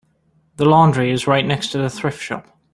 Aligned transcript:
The 0.57 0.65
laundry 0.65 1.11
is 1.11 1.27
right 1.27 1.45
next 1.45 1.67
to 1.73 1.77
the 1.77 1.87
thrift 1.87 2.19
shop. 2.23 2.57